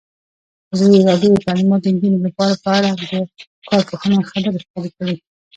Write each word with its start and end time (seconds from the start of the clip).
ازادي 0.73 0.99
راډیو 1.09 1.31
د 1.33 1.37
تعلیمات 1.47 1.81
د 1.83 1.87
نجونو 1.95 2.19
لپاره 2.27 2.53
په 2.63 2.69
اړه 2.77 2.89
د 2.93 3.01
کارپوهانو 3.69 4.27
خبرې 4.31 4.61
خپرې 4.67 4.89
کړي. 4.97 5.15